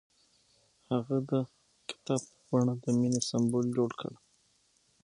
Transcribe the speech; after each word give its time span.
هغه 0.89 1.17
د 1.29 1.31
کتاب 1.89 2.21
په 2.33 2.41
بڼه 2.49 2.73
د 2.83 2.85
مینې 2.99 3.21
سمبول 3.29 3.65
جوړ 3.77 3.89
کړ. 3.99 4.13